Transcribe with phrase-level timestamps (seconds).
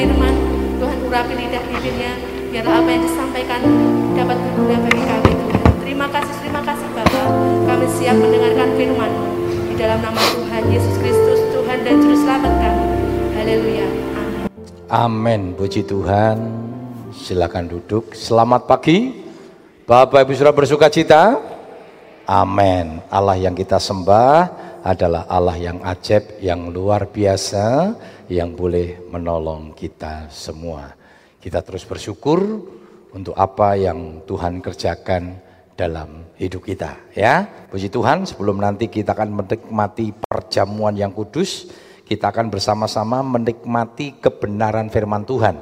[0.00, 0.34] firman,
[0.80, 2.12] Tuhan urapi lidah bibirnya,
[2.48, 3.60] biarlah apa yang disampaikan
[4.16, 5.64] dapat berguna bagi kami Tuhan.
[5.84, 7.22] Terima kasih, terima kasih Bapa.
[7.68, 9.12] Kami siap mendengarkan firman
[9.68, 12.84] Di dalam nama Tuhan Yesus Kristus, Tuhan dan Juru Selamat kami.
[13.36, 13.86] Haleluya.
[14.16, 14.48] Amin.
[14.88, 15.42] Amin.
[15.52, 16.36] Puji Tuhan.
[17.12, 18.16] Silakan duduk.
[18.16, 19.20] Selamat pagi.
[19.84, 21.36] Bapak Ibu Saudara bersuka cita.
[22.24, 23.04] Amin.
[23.12, 24.48] Allah yang kita sembah
[24.80, 27.92] adalah Allah yang ajaib, yang luar biasa,
[28.30, 30.94] yang boleh menolong kita semua.
[31.42, 32.38] Kita terus bersyukur
[33.10, 35.42] untuk apa yang Tuhan kerjakan
[35.74, 37.42] dalam hidup kita ya.
[37.66, 41.72] Puji Tuhan, sebelum nanti kita akan menikmati perjamuan yang kudus,
[42.06, 45.56] kita akan bersama-sama menikmati kebenaran firman Tuhan.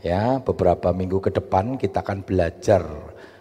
[0.00, 2.88] Ya, beberapa minggu ke depan kita akan belajar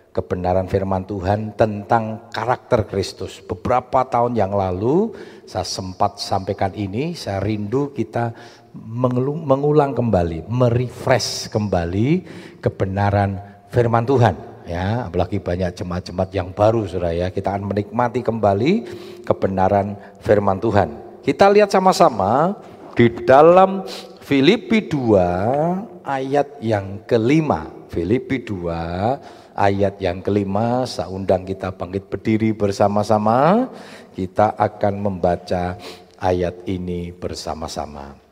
[0.10, 3.40] kebenaran firman Tuhan tentang karakter Kristus.
[3.40, 5.16] Beberapa tahun yang lalu
[5.48, 8.36] saya sempat sampaikan ini, saya rindu kita
[8.76, 12.24] mengulang kembali, merefresh kembali
[12.62, 13.40] kebenaran
[13.70, 14.36] firman Tuhan.
[14.70, 17.34] Ya, apalagi banyak jemaat-jemaat yang baru Saudara ya.
[17.34, 18.72] Kita akan menikmati kembali
[19.26, 20.94] kebenaran firman Tuhan.
[21.26, 22.54] Kita lihat sama-sama
[22.94, 23.82] di dalam
[24.22, 27.66] Filipi 2 ayat yang kelima.
[27.90, 33.74] Filipi 2 ayat yang kelima, saya undang kita bangkit berdiri bersama-sama.
[34.14, 35.82] Kita akan membaca
[36.22, 38.29] ayat ini bersama-sama.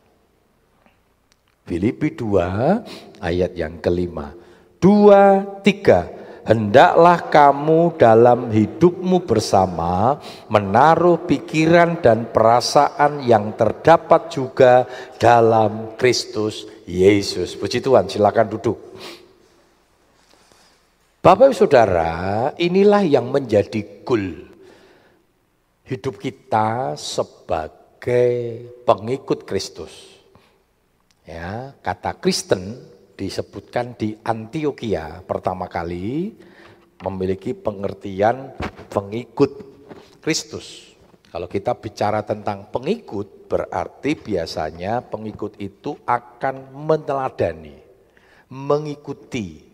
[1.67, 4.31] Filipi 2 ayat yang kelima.
[4.79, 6.07] Dua, tiga.
[6.47, 10.15] Hendaklah kamu dalam hidupmu bersama
[10.47, 14.87] menaruh pikiran dan perasaan yang terdapat juga
[15.19, 17.51] dalam Kristus Yesus.
[17.59, 18.79] Puji Tuhan, silakan duduk.
[21.19, 24.47] Bapak Saudara, inilah yang menjadi goal
[25.83, 30.16] hidup kita sebagai pengikut Kristus.
[31.27, 32.79] Ya, kata Kristen
[33.19, 36.31] disebutkan di Antioquia pertama kali
[37.03, 38.55] memiliki pengertian
[38.87, 39.51] pengikut
[40.23, 40.95] Kristus.
[41.27, 47.75] Kalau kita bicara tentang pengikut berarti biasanya pengikut itu akan meneladani,
[48.47, 49.67] mengikuti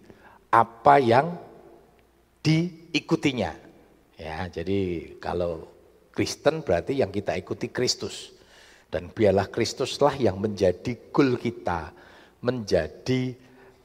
[0.49, 1.37] apa yang
[2.41, 3.53] diikutinya.
[4.17, 5.69] Ya, jadi kalau
[6.09, 8.32] Kristen berarti yang kita ikuti Kristus.
[8.93, 11.89] Dan biarlah Kristuslah yang menjadi goal kita,
[12.45, 13.33] menjadi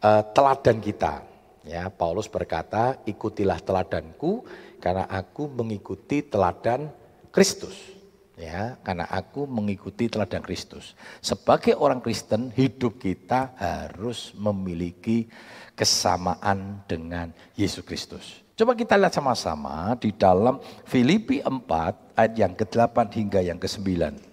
[0.05, 1.25] uh, teladan kita.
[1.65, 4.45] Ya, Paulus berkata, "Ikutilah teladanku
[4.77, 6.93] karena aku mengikuti teladan
[7.33, 7.97] Kristus."
[8.37, 10.95] Ya, karena aku mengikuti teladan Kristus.
[11.25, 15.27] Sebagai orang Kristen, hidup kita harus memiliki
[15.75, 18.45] kesamaan dengan Yesus Kristus.
[18.55, 24.28] Coba kita lihat sama-sama di dalam Filipi 4 ayat yang ke-8 hingga yang ke-9.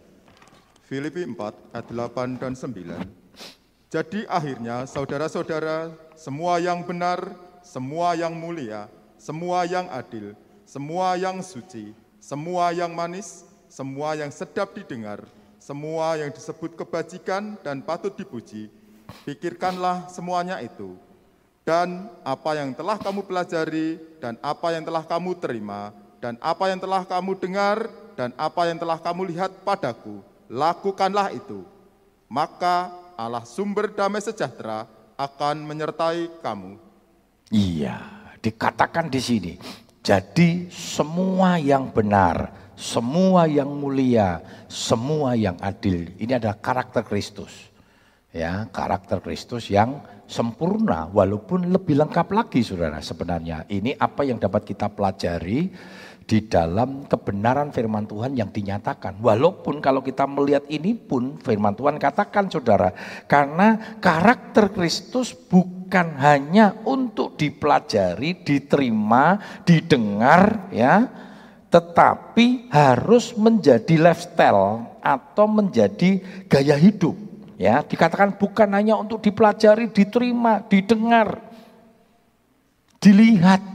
[0.85, 3.90] Filipi 4 ayat 8 dan 9.
[3.90, 7.34] Jadi akhirnya saudara-saudara, semua yang benar,
[7.66, 8.85] semua yang mulia,
[9.18, 10.38] semua yang adil,
[10.69, 11.90] semua yang suci,
[12.22, 15.25] semua yang manis, semua yang sedap didengar,
[15.57, 18.69] semua yang disebut kebajikan dan patut dipuji,
[19.25, 20.94] pikirkanlah semuanya itu
[21.66, 25.90] dan apa yang telah kamu pelajari, dan apa yang telah kamu terima,
[26.22, 31.66] dan apa yang telah kamu dengar, dan apa yang telah kamu lihat padaku, lakukanlah itu.
[32.29, 36.75] Maka Allah sumber damai sejahtera akan menyertai kamu.
[37.53, 38.01] Iya,
[38.41, 39.53] dikatakan di sini.
[40.06, 47.73] Jadi semua yang benar, semua yang mulia, semua yang adil, ini adalah karakter Kristus.
[48.36, 53.63] Ya, karakter Kristus yang sempurna walaupun lebih lengkap lagi saudara sebenarnya.
[53.71, 55.71] Ini apa yang dapat kita pelajari
[56.25, 59.22] di dalam kebenaran firman Tuhan yang dinyatakan.
[59.22, 62.89] Walaupun kalau kita melihat ini pun firman Tuhan katakan saudara.
[63.30, 71.06] Karena karakter Kristus bukan hanya untuk dipelajari, diterima, didengar ya.
[71.69, 77.13] Tetapi harus menjadi lifestyle atau menjadi gaya hidup.
[77.56, 81.39] Ya, dikatakan bukan hanya untuk dipelajari, diterima, didengar,
[83.00, 83.75] dilihat.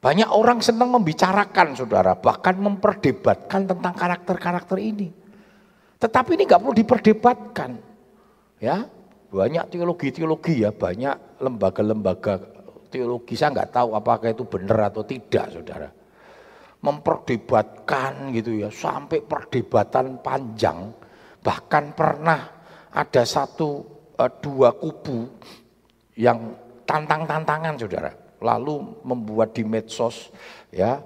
[0.00, 5.12] Banyak orang senang membicarakan saudara, bahkan memperdebatkan tentang karakter-karakter ini.
[6.00, 7.70] Tetapi ini nggak perlu diperdebatkan.
[8.64, 8.88] Ya,
[9.28, 12.40] banyak teologi-teologi ya, banyak lembaga-lembaga
[12.88, 13.36] teologi.
[13.36, 15.92] Saya nggak tahu apakah itu benar atau tidak, saudara.
[16.80, 20.96] Memperdebatkan gitu ya, sampai perdebatan panjang.
[21.44, 22.40] Bahkan pernah
[22.88, 23.84] ada satu
[24.16, 25.28] uh, dua kubu
[26.16, 26.56] yang
[26.88, 28.19] tantang-tantangan, saudara.
[28.40, 30.32] Lalu membuat di medsos
[30.72, 31.00] ya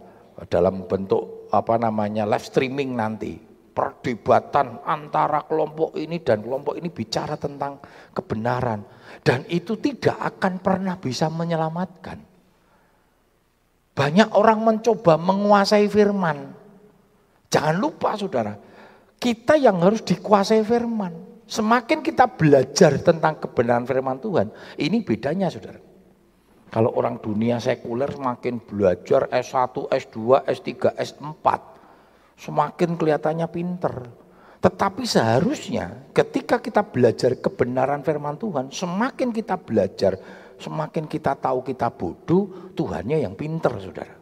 [0.46, 3.38] dalam bentuk apa namanya live streaming nanti
[3.74, 7.82] perdebatan antara kelompok ini dan kelompok ini bicara tentang
[8.14, 8.86] kebenaran
[9.26, 12.22] dan itu tidak akan pernah bisa menyelamatkan.
[13.94, 16.50] Banyak orang mencoba menguasai firman.
[17.50, 18.58] Jangan lupa saudara,
[19.22, 21.14] kita yang harus dikuasai firman.
[21.46, 24.50] Semakin kita belajar tentang kebenaran firman Tuhan,
[24.80, 25.78] ini bedanya saudara.
[26.74, 31.46] Kalau orang dunia sekuler semakin belajar S1, S2, S3, S4,
[32.34, 34.10] semakin kelihatannya pinter.
[34.58, 40.18] Tetapi seharusnya ketika kita belajar kebenaran firman Tuhan, semakin kita belajar,
[40.58, 44.18] semakin kita tahu kita bodoh, Tuhannya yang pinter saudara.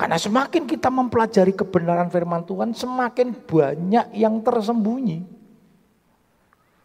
[0.00, 5.43] Karena semakin kita mempelajari kebenaran firman Tuhan, semakin banyak yang tersembunyi.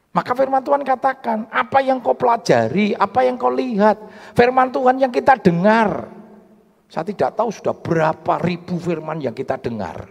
[0.10, 4.02] Maka firman Tuhan katakan, apa yang kau pelajari, apa yang kau lihat,
[4.34, 6.10] firman Tuhan yang kita dengar,
[6.90, 10.10] saya tidak tahu sudah berapa ribu firman yang kita dengar.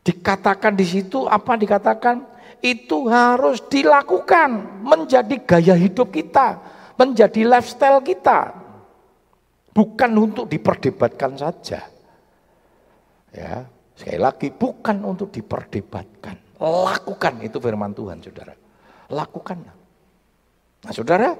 [0.00, 2.38] Dikatakan di situ apa dikatakan?
[2.64, 6.56] Itu harus dilakukan menjadi gaya hidup kita,
[6.96, 8.56] menjadi lifestyle kita.
[9.76, 11.84] Bukan untuk diperdebatkan saja.
[13.28, 16.45] Ya, sekali lagi bukan untuk diperdebatkan.
[16.60, 18.54] Lakukan itu firman Tuhan, Saudara.
[19.12, 19.58] Lakukan.
[19.66, 21.30] Nah, Saudara,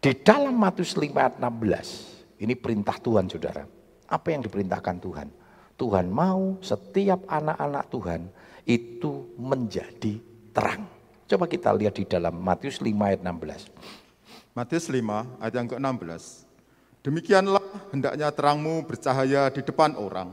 [0.00, 3.68] di dalam Matius 5 ayat 16, ini perintah Tuhan saudara.
[4.08, 5.28] Apa yang diperintahkan Tuhan?
[5.76, 8.20] Tuhan mau setiap anak-anak Tuhan
[8.64, 10.16] itu menjadi
[10.56, 10.88] terang.
[11.28, 14.56] Coba kita lihat di dalam Matius 5 ayat 16.
[14.56, 16.24] Matius 5 ayat yang ke-16.
[17.04, 20.32] Demikianlah hendaknya terangmu bercahaya di depan orang,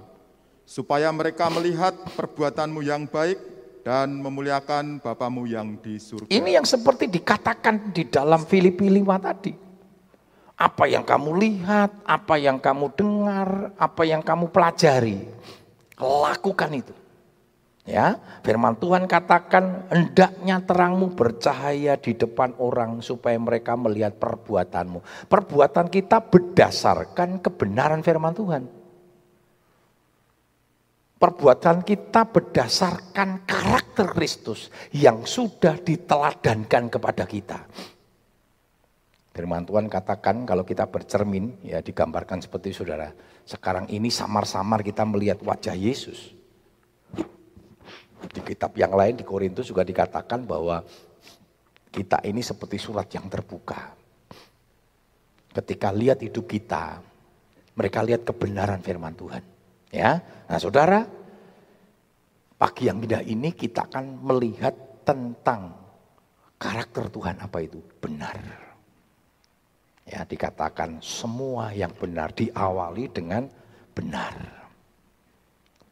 [0.68, 3.40] supaya mereka melihat perbuatanmu yang baik
[3.88, 6.28] dan memuliakan Bapamu yang di surga.
[6.28, 9.56] Ini yang seperti dikatakan di dalam Filipi 5 tadi.
[10.60, 15.24] Apa yang kamu lihat, apa yang kamu dengar, apa yang kamu pelajari,
[15.96, 16.92] lakukan itu.
[17.88, 25.32] Ya, firman Tuhan katakan hendaknya terangmu bercahaya di depan orang supaya mereka melihat perbuatanmu.
[25.32, 28.77] Perbuatan kita berdasarkan kebenaran firman Tuhan.
[31.18, 37.66] Perbuatan kita berdasarkan karakter Kristus yang sudah diteladankan kepada kita.
[39.34, 43.10] Firman Tuhan katakan kalau kita bercermin, ya digambarkan seperti saudara.
[43.50, 46.38] Sekarang ini samar-samar kita melihat wajah Yesus.
[48.30, 50.86] Di kitab yang lain di Korintus juga dikatakan bahwa
[51.90, 53.90] kita ini seperti surat yang terbuka.
[55.50, 57.02] Ketika lihat hidup kita,
[57.74, 59.57] mereka lihat kebenaran firman Tuhan.
[59.88, 60.20] Ya,
[60.52, 61.08] nah saudara,
[62.60, 64.76] pagi yang indah ini kita akan melihat
[65.08, 65.72] tentang
[66.60, 68.36] karakter Tuhan apa itu benar.
[70.08, 73.48] Ya, dikatakan semua yang benar diawali dengan
[73.92, 74.36] benar.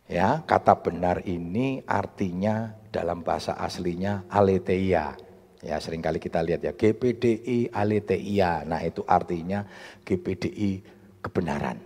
[0.06, 5.17] Ya, kata benar ini artinya dalam bahasa aslinya aletheia.
[5.65, 8.62] Ya, sering kali kita lihat ya GPDI aletheia.
[8.70, 9.65] Nah, itu artinya
[10.05, 10.86] GPDI
[11.25, 11.85] kebenaran.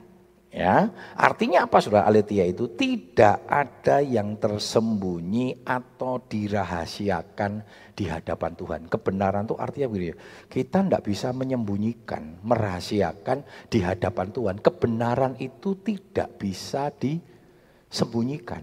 [0.59, 7.63] Ya, artinya apa Saudara Aletia itu tidak ada yang tersembunyi atau dirahasiakan
[7.95, 8.81] di hadapan Tuhan.
[8.91, 10.19] Kebenaran itu artinya begini,
[10.51, 14.55] kita tidak bisa menyembunyikan, merahasiakan di hadapan Tuhan.
[14.59, 18.59] Kebenaran itu tidak bisa disembunyikan.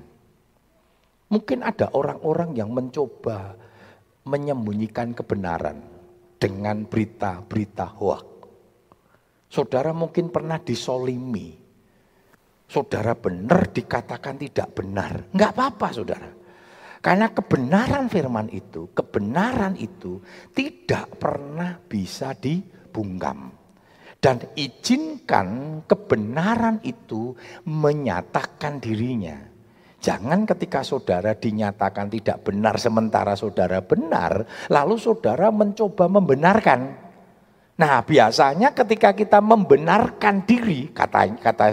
[1.33, 3.57] Mungkin ada orang-orang yang mencoba
[4.29, 5.81] menyembunyikan kebenaran
[6.37, 8.27] dengan berita-berita hoak.
[9.49, 11.66] Saudara mungkin pernah disolimi,
[12.67, 15.31] saudara benar dikatakan tidak benar.
[15.33, 16.31] Enggak apa-apa saudara.
[17.01, 20.19] Karena kebenaran firman itu, kebenaran itu
[20.51, 23.55] tidak pernah bisa dibungkam.
[24.19, 27.31] Dan izinkan kebenaran itu
[27.63, 29.39] menyatakan dirinya.
[30.03, 37.06] Jangan ketika saudara dinyatakan tidak benar sementara saudara benar, lalu saudara mencoba membenarkan.
[37.77, 41.67] Nah biasanya ketika kita membenarkan diri, kata, kata,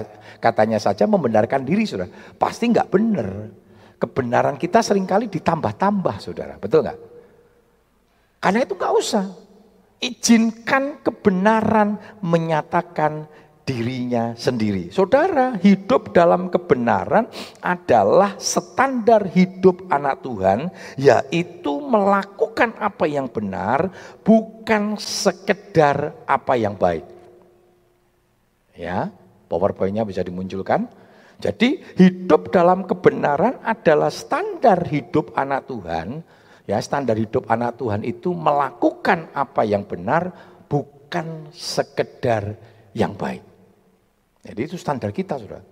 [0.44, 3.30] katanya saja membenarkan diri saudara, pasti nggak benar.
[3.96, 7.00] Kebenaran kita sering kali ditambah-tambah saudara, betul nggak?
[8.44, 9.26] Karena itu nggak usah.
[10.04, 13.32] Izinkan kebenaran menyatakan
[13.64, 14.92] dirinya sendiri.
[14.92, 17.32] Saudara, hidup dalam kebenaran
[17.64, 20.68] adalah standar hidup anak Tuhan,
[21.00, 23.88] yaitu melakukan apa yang benar,
[24.22, 27.08] bukan sekedar apa yang baik.
[28.76, 29.12] Ya,
[29.48, 30.92] powerpointnya bisa dimunculkan.
[31.40, 36.24] Jadi hidup dalam kebenaran adalah standar hidup anak Tuhan.
[36.64, 40.32] Ya, standar hidup anak Tuhan itu melakukan apa yang benar,
[40.72, 42.56] bukan sekedar
[42.96, 43.53] yang baik.
[44.44, 45.64] Jadi itu standar kita, sudah.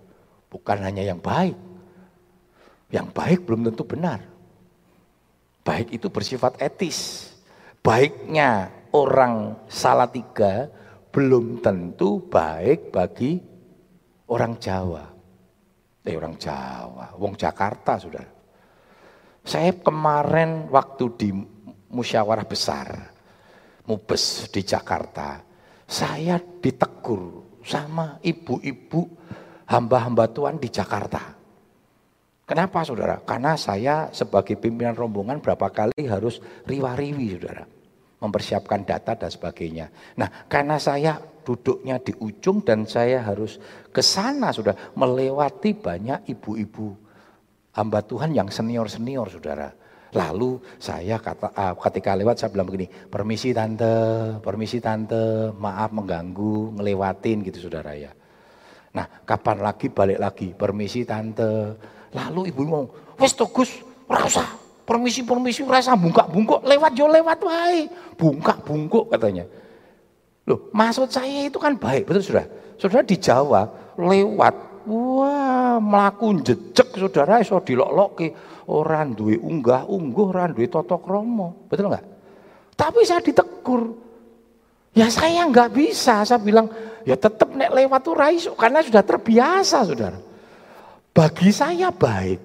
[0.48, 1.56] Bukan hanya yang baik.
[2.88, 4.20] Yang baik belum tentu benar.
[5.62, 7.30] Baik itu bersifat etis.
[7.84, 10.72] Baiknya orang salah tiga
[11.12, 13.36] belum tentu baik bagi
[14.32, 15.04] orang Jawa.
[16.02, 18.26] Eh orang Jawa, wong Jakarta sudah.
[19.42, 21.28] Saya kemarin waktu di
[21.92, 22.88] musyawarah besar,
[23.86, 25.42] mubes di Jakarta,
[25.86, 29.06] saya ditegur sama ibu-ibu
[29.70, 31.42] hamba-hamba Tuhan di Jakarta.
[32.42, 33.22] Kenapa saudara?
[33.22, 37.64] Karena saya sebagai pimpinan rombongan berapa kali harus riwa-riwi saudara.
[38.22, 39.90] Mempersiapkan data dan sebagainya.
[40.18, 43.58] Nah karena saya duduknya di ujung dan saya harus
[43.90, 46.94] ke sana sudah melewati banyak ibu-ibu
[47.74, 49.81] hamba Tuhan yang senior-senior saudara.
[50.12, 53.96] Lalu saya kata uh, ketika lewat saya bilang begini, permisi tante,
[54.44, 58.12] permisi tante, maaf mengganggu, ngelewatin gitu saudara ya.
[58.92, 61.80] Nah kapan lagi balik lagi, permisi tante.
[62.12, 64.44] Lalu ibu ngomong, wes togus, rasa,
[64.84, 67.88] permisi permisi rasa bungkak bungkuk, lewat jo lewat wae,
[68.20, 69.48] bungkak bungkuk katanya.
[70.44, 72.44] Loh maksud saya itu kan baik, betul sudah.
[72.76, 73.64] Saudara di Jawa
[73.96, 74.54] lewat,
[74.86, 78.26] wah melakukan jejak saudara iso dilok ke
[78.70, 81.66] orang duwe unggah ungguh, orang duwe toto kromo.
[81.66, 82.04] Betul nggak?
[82.78, 83.94] Tapi saya ditegur.
[84.92, 86.22] Ya saya nggak bisa.
[86.22, 86.68] Saya bilang,
[87.02, 88.52] ya tetap nek lewat tuh raiso.
[88.52, 90.20] Karena sudah terbiasa, saudara.
[91.12, 92.40] Bagi saya baik.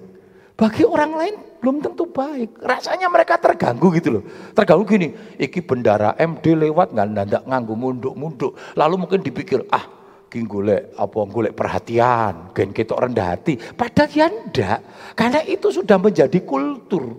[0.58, 2.62] Bagi orang lain belum tentu baik.
[2.62, 4.22] Rasanya mereka terganggu gitu loh.
[4.54, 8.52] Terganggu gini, iki bendara MD lewat nggak ndak nganggu munduk-munduk.
[8.74, 9.97] Lalu mungkin dipikir, ah
[10.28, 13.56] ki golek apa golek perhatian, gen ketok rendah hati.
[13.56, 14.80] Padahal ya ndak,
[15.16, 17.16] karena itu sudah menjadi kultur.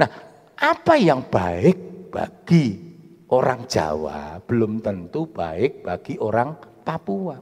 [0.00, 0.10] Nah,
[0.56, 2.80] apa yang baik bagi
[3.28, 7.36] orang Jawa belum tentu baik bagi orang Papua.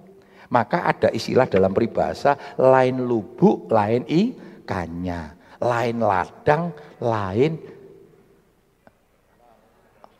[0.50, 6.70] Maka ada istilah dalam peribahasa lain lubuk, lain ikannya, lain ladang,
[7.02, 7.52] lain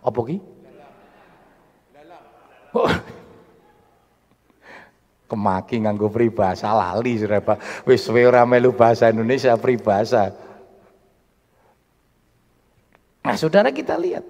[0.06, 0.38] apa ki?
[2.76, 2.90] Oh,
[5.26, 7.82] Kemaki nganggo pribahasa lali Pak.
[7.82, 10.30] Wis suwe ora melu bahasa Indonesia pribahasa.
[13.26, 14.22] Nah, Saudara kita lihat.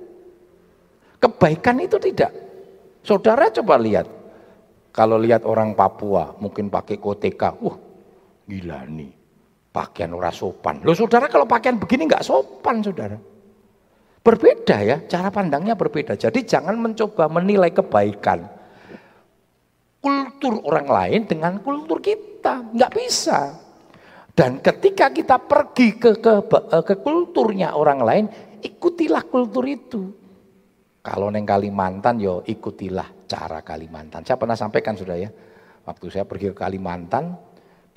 [1.21, 2.33] Kebaikan itu tidak.
[3.05, 4.09] Saudara coba lihat.
[4.97, 7.76] Kalau lihat orang Papua mungkin pakai koteka, wah
[8.49, 9.12] gila nih.
[9.69, 10.81] Pakaian ora sopan.
[10.81, 13.21] Loh saudara kalau pakaian begini nggak sopan saudara.
[14.25, 16.17] Berbeda ya, cara pandangnya berbeda.
[16.17, 18.55] Jadi jangan mencoba menilai kebaikan
[20.37, 22.76] kultur orang lain dengan kultur kita.
[22.76, 23.57] Nggak bisa.
[24.37, 26.35] Dan ketika kita pergi ke, ke,
[26.85, 28.25] ke kulturnya orang lain,
[28.61, 30.12] ikutilah kultur itu.
[31.00, 34.28] Kalau neng Kalimantan, yo ikutilah cara Kalimantan.
[34.28, 35.33] Saya pernah sampaikan sudah ya,
[35.88, 37.33] waktu saya pergi ke Kalimantan,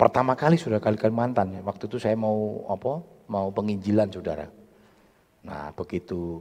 [0.00, 1.60] pertama kali sudah kali Kalimantan.
[1.60, 3.04] Waktu itu saya mau apa?
[3.28, 4.48] Mau penginjilan saudara.
[5.44, 6.40] Nah begitu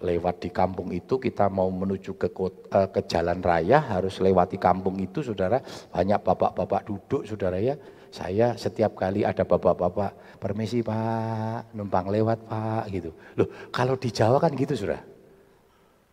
[0.00, 4.56] lewat di kampung itu kita mau menuju ke kota, eh, ke jalan raya harus lewati
[4.56, 5.60] kampung itu saudara.
[5.92, 7.76] Banyak bapak-bapak duduk saudara ya.
[8.10, 13.14] Saya setiap kali ada bapak-bapak permisi pak numpang lewat pak gitu.
[13.38, 15.04] Loh kalau di Jawa kan gitu saudara.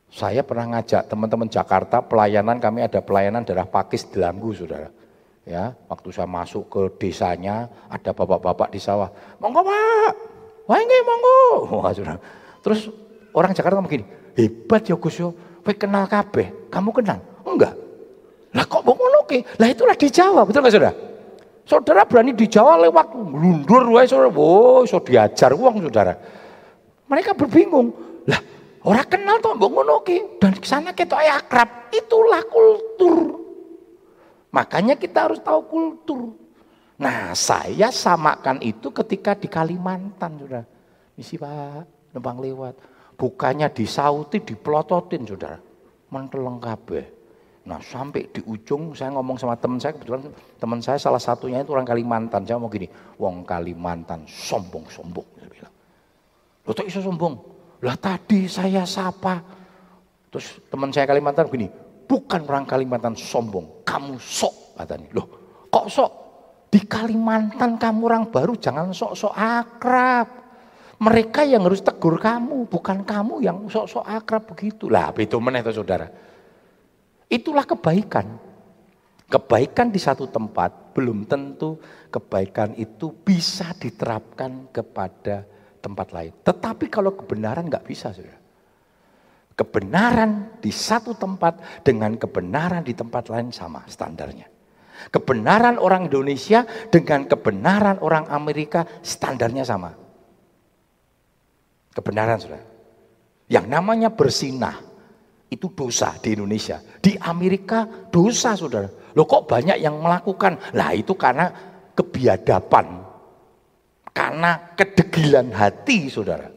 [0.08, 4.88] Saya pernah ngajak teman-teman Jakarta pelayanan kami ada pelayanan daerah Pakis Delanggu saudara.
[5.48, 9.08] Ya waktu saya masuk ke desanya ada bapak-bapak di sawah
[9.40, 10.14] monggo pak
[10.68, 11.40] wah monggo.
[11.82, 12.20] Wah saudara.
[12.62, 13.07] Terus
[13.38, 15.30] Orang Jakarta ngomong gini, hebat ya Gus yo,
[15.62, 16.74] kowe kenal kabeh.
[16.74, 17.22] Kamu kenal?
[17.46, 17.78] Enggak.
[18.50, 19.30] Lah kok mau ngono
[19.62, 20.94] Lah itulah di Jawa, betul nggak Saudara?
[21.68, 24.34] Saudara berani di Jawa lewat lundur wae saudara.
[24.34, 26.18] Oh, so diajar uang Saudara.
[27.06, 27.94] Mereka berbingung.
[28.26, 28.42] Lah,
[28.82, 30.02] orang kenal tuh mbok ngono
[30.42, 31.94] dan di sana kita akrab.
[31.94, 33.38] Itulah kultur.
[34.50, 36.34] Makanya kita harus tahu kultur.
[36.98, 40.66] Nah, saya samakan itu ketika di Kalimantan, Saudara.
[41.14, 42.97] Misi Pak, numpang lewat.
[43.18, 45.58] Bukannya disauti, dipelototin saudara.
[46.14, 47.18] Menteleng kabeh.
[47.68, 50.24] Nah sampai di ujung saya ngomong sama teman saya, kebetulan
[50.56, 52.48] teman saya salah satunya itu orang Kalimantan.
[52.48, 52.88] Saya mau gini,
[53.20, 55.28] wong Kalimantan sombong-sombong.
[55.36, 55.74] Saya bilang,
[56.64, 57.34] lo iso sombong?
[57.84, 59.44] Lah tadi saya sapa.
[60.32, 61.68] Terus teman saya Kalimantan begini,
[62.08, 65.12] bukan orang Kalimantan sombong, kamu sok katanya.
[65.12, 65.28] Loh,
[65.68, 66.12] kok sok?
[66.72, 70.47] Di Kalimantan kamu orang baru jangan sok-sok akrab.
[70.98, 74.90] Mereka yang harus tegur kamu, bukan kamu yang sok-sok akrab begitu.
[74.90, 76.10] Lah, itu meneh saudara.
[77.30, 78.42] Itulah kebaikan.
[79.28, 81.78] Kebaikan di satu tempat belum tentu
[82.10, 85.46] kebaikan itu bisa diterapkan kepada
[85.84, 86.34] tempat lain.
[86.42, 88.40] Tetapi kalau kebenaran nggak bisa, saudara.
[89.54, 94.50] Kebenaran di satu tempat dengan kebenaran di tempat lain sama standarnya.
[95.14, 100.07] Kebenaran orang Indonesia dengan kebenaran orang Amerika standarnya sama.
[101.98, 102.62] Kebenaran, saudara.
[103.50, 104.78] Yang namanya bersinah
[105.50, 106.78] itu dosa di Indonesia.
[107.02, 108.86] Di Amerika dosa saudara.
[109.18, 110.78] Loh kok banyak yang melakukan?
[110.78, 111.50] Lah itu karena
[111.98, 113.02] kebiadaban.
[114.14, 116.54] Karena kedegilan hati saudara.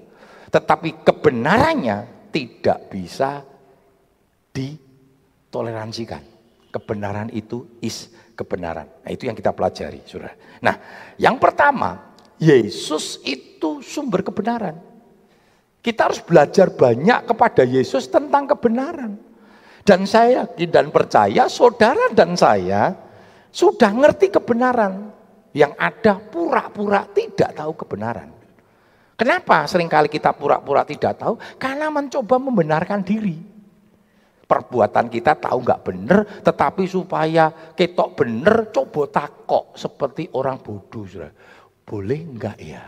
[0.53, 3.41] Tetapi kebenarannya tidak bisa
[4.53, 6.21] ditoleransikan.
[6.69, 8.87] Kebenaran itu is kebenaran.
[9.07, 10.37] Nah itu yang kita pelajari saudara.
[10.61, 10.77] Nah
[11.17, 14.90] yang pertama, Yesus itu sumber kebenaran.
[15.81, 19.17] Kita harus belajar banyak kepada Yesus tentang kebenaran.
[19.81, 22.93] Dan saya yakin dan percaya saudara dan saya
[23.49, 25.09] sudah ngerti kebenaran.
[25.51, 28.31] Yang ada pura-pura tidak tahu kebenaran.
[29.19, 31.37] Kenapa sering kali kita pura-pura tidak tahu?
[31.61, 33.37] Karena mencoba membenarkan diri.
[34.47, 41.07] Perbuatan kita tahu nggak benar, tetapi supaya ketok benar, coba takok seperti orang bodoh.
[41.87, 42.83] Boleh nggak ya?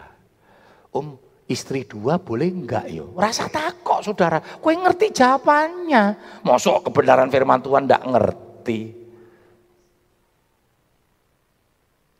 [0.90, 1.21] Om,
[1.52, 3.12] istri dua boleh enggak yo?
[3.12, 6.16] Rasa takut saudara, kue ngerti jawabannya.
[6.42, 8.80] Mosok kebenaran firman Tuhan enggak ngerti.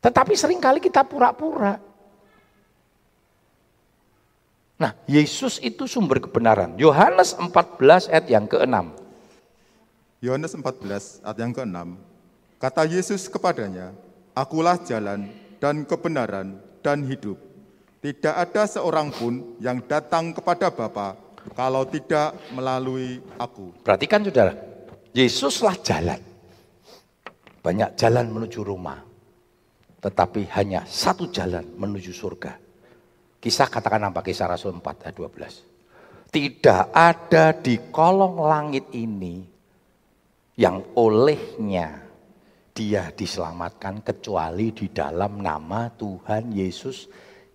[0.03, 1.79] Tetapi sering kali kita pura-pura.
[4.83, 6.75] Nah, Yesus itu sumber kebenaran.
[6.75, 8.91] Yohanes 14 ayat yang ke-6.
[10.19, 11.79] Yohanes 14 ayat yang ke-6.
[12.59, 13.95] Kata Yesus kepadanya,
[14.35, 15.31] Akulah jalan
[15.63, 17.52] dan kebenaran dan hidup.
[18.03, 21.15] Tidak ada seorang pun yang datang kepada Bapa
[21.55, 23.71] kalau tidak melalui aku.
[23.79, 24.59] Perhatikan saudara,
[25.15, 26.19] Yesuslah jalan.
[27.63, 28.99] Banyak jalan menuju rumah.
[30.03, 32.59] Tetapi hanya satu jalan menuju surga.
[33.39, 34.19] Kisah katakan apa?
[34.19, 36.27] Kisah Rasul 4 ayat 12.
[36.27, 39.47] Tidak ada di kolong langit ini
[40.59, 42.03] yang olehnya
[42.73, 47.07] dia diselamatkan kecuali di dalam nama Tuhan Yesus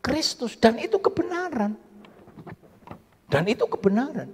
[0.02, 1.76] Kristus dan itu kebenaran.
[3.28, 4.32] Dan itu kebenaran.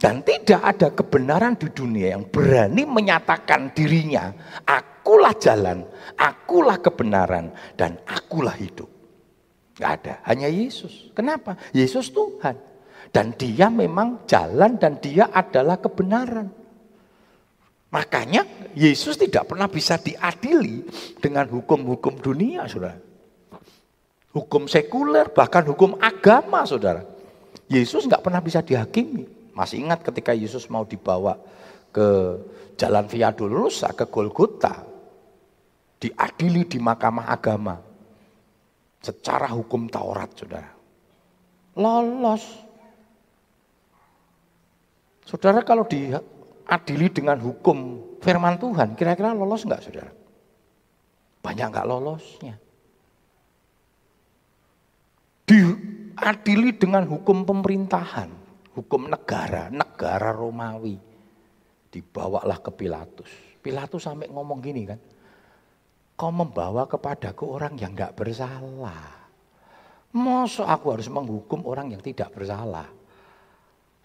[0.00, 4.32] Dan tidak ada kebenaran di dunia yang berani menyatakan dirinya,
[4.64, 5.84] akulah jalan,
[6.16, 8.88] akulah kebenaran, dan akulah hidup.
[9.76, 11.12] Gak ada, hanya Yesus.
[11.12, 11.54] Kenapa?
[11.76, 12.56] Yesus Tuhan.
[13.12, 16.48] Dan dia memang jalan dan dia adalah kebenaran.
[17.92, 20.86] Makanya Yesus tidak pernah bisa diadili
[21.20, 23.09] dengan hukum-hukum dunia, saudara
[24.30, 27.02] hukum sekuler, bahkan hukum agama, saudara.
[27.70, 29.26] Yesus nggak pernah bisa dihakimi.
[29.54, 31.38] Masih ingat ketika Yesus mau dibawa
[31.90, 32.38] ke
[32.78, 34.86] jalan Via Dolorosa, ke Golgota,
[35.98, 37.76] diadili di mahkamah agama.
[39.00, 40.70] Secara hukum Taurat, saudara.
[41.78, 42.44] Lolos.
[45.24, 50.12] Saudara kalau diadili dengan hukum firman Tuhan, kira-kira lolos nggak saudara?
[51.40, 52.58] Banyak nggak lolosnya
[56.20, 58.28] diadili dengan hukum pemerintahan,
[58.76, 61.00] hukum negara, negara Romawi.
[61.90, 63.30] Dibawalah ke Pilatus.
[63.58, 65.00] Pilatus sampai ngomong gini kan,
[66.14, 69.26] kau membawa kepadaku orang yang tidak bersalah.
[70.14, 72.86] Masa aku harus menghukum orang yang tidak bersalah?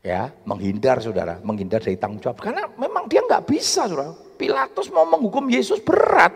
[0.06, 2.38] Ya, menghindar saudara, menghindar dari tanggung jawab.
[2.38, 4.14] Karena memang dia nggak bisa saudara.
[4.38, 6.34] Pilatus mau menghukum Yesus berat.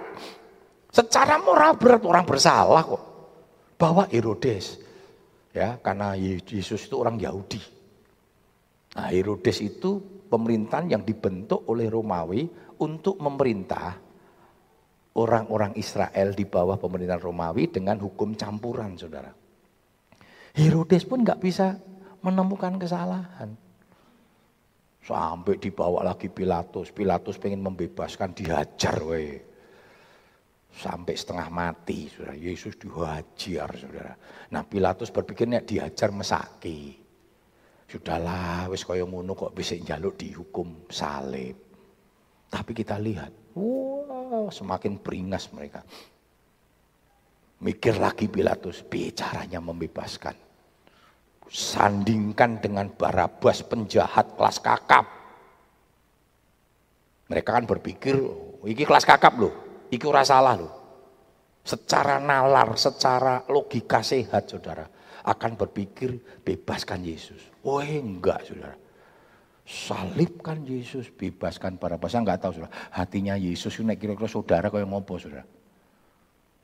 [0.89, 3.03] Secara moral berat orang bersalah kok.
[3.77, 4.88] Bawa Herodes
[5.53, 7.61] ya karena Yesus itu orang Yahudi.
[8.97, 12.45] Nah, Herodes itu pemerintahan yang dibentuk oleh Romawi
[12.81, 13.97] untuk memerintah
[15.17, 19.29] orang-orang Israel di bawah pemerintahan Romawi dengan hukum campuran, saudara.
[20.57, 21.77] Herodes pun nggak bisa
[22.25, 23.53] menemukan kesalahan.
[25.05, 26.93] Sampai dibawa lagi Pilatus.
[26.93, 29.48] Pilatus pengen membebaskan, dihajar weh
[30.69, 32.37] sampai setengah mati, saudara.
[32.37, 34.13] Yesus dihajar, saudara.
[34.53, 36.95] Nah Pilatus berpikirnya dihajar mesaki.
[37.89, 41.57] Sudahlah, wis kaya ngono kok bisa jaluk dihukum salib.
[42.49, 45.81] Tapi kita lihat, wow, semakin beringas mereka.
[47.59, 50.37] Mikir lagi Pilatus, bicaranya membebaskan.
[51.49, 55.05] Sandingkan dengan Barabas penjahat kelas kakap.
[57.29, 60.73] Mereka kan berpikir, oh, iki kelas kakap loh, iki ora salah loh.
[61.59, 64.87] Secara nalar, secara logika sehat saudara,
[65.27, 67.51] akan berpikir bebaskan Yesus.
[67.67, 68.73] Oh enggak saudara.
[69.69, 72.73] Salibkan Yesus, bebaskan para Saya enggak tahu saudara.
[72.89, 75.45] Hatinya Yesus ini kira-kira saudara yang ngopo saudara.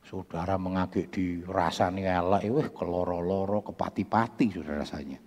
[0.05, 5.21] Saudara mengagik di rasanya elek, weh keloro-loro, kepati-pati saudara rasanya.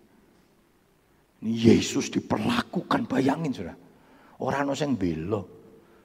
[1.39, 3.79] Yesus diperlakukan, bayangin saudara.
[4.43, 5.58] Orang yang belo.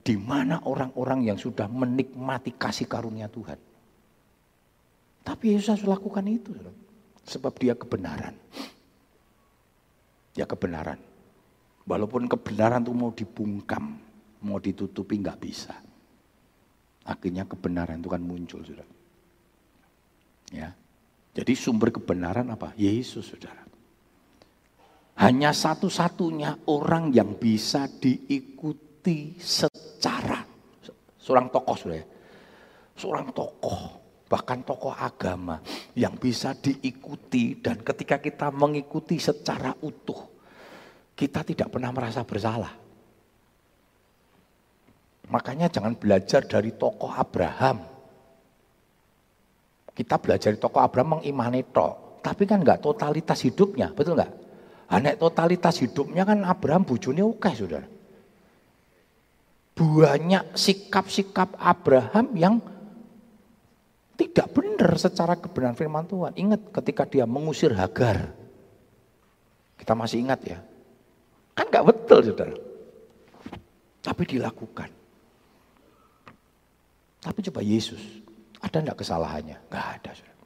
[0.03, 3.55] Di mana orang-orang yang sudah menikmati kasih karunia Tuhan.
[5.23, 6.51] Tapi Yesus harus lakukan itu.
[7.23, 8.35] Sebab dia kebenaran.
[10.35, 10.99] Ya kebenaran.
[11.87, 13.95] Walaupun kebenaran itu mau dibungkam,
[14.43, 15.75] mau ditutupi nggak bisa.
[17.07, 18.87] Akhirnya kebenaran itu kan muncul, saudara.
[20.51, 20.75] Ya.
[21.35, 22.71] Jadi sumber kebenaran apa?
[22.75, 23.63] Yesus, saudara.
[25.19, 29.82] Hanya satu-satunya orang yang bisa diikuti secara
[31.23, 32.05] seorang tokoh sudah ya.
[32.93, 33.79] Seorang tokoh,
[34.27, 35.63] bahkan tokoh agama
[35.95, 40.19] yang bisa diikuti dan ketika kita mengikuti secara utuh,
[41.15, 42.75] kita tidak pernah merasa bersalah.
[45.31, 47.81] Makanya jangan belajar dari tokoh Abraham.
[49.93, 54.33] Kita belajar dari tokoh Abraham mengimani tok, tapi kan nggak totalitas hidupnya, betul nggak?
[54.93, 57.92] Anak totalitas hidupnya kan Abraham bujurnya oke saudara.
[59.73, 62.55] Banyak sikap-sikap Abraham yang
[64.13, 66.33] tidak benar secara kebenaran firman Tuhan.
[66.37, 68.29] Ingat ketika dia mengusir Hagar.
[69.73, 70.59] Kita masih ingat ya.
[71.57, 72.53] Kan gak betul saudara.
[74.03, 74.89] Tapi dilakukan.
[77.23, 78.03] Tapi coba Yesus,
[78.59, 79.57] ada enggak kesalahannya?
[79.71, 80.45] Gak ada saudara.